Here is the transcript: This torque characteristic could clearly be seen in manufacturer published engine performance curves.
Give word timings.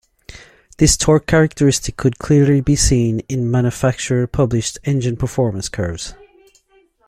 This 0.79 0.97
torque 0.97 1.27
characteristic 1.27 1.95
could 1.95 2.17
clearly 2.17 2.59
be 2.59 2.75
seen 2.75 3.19
in 3.29 3.51
manufacturer 3.51 4.25
published 4.25 4.79
engine 4.83 5.15
performance 5.15 5.69
curves. 5.69 6.15